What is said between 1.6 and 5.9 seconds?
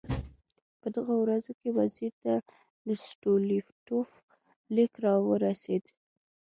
وزیر ته د ستولیتوف لیک راورسېد.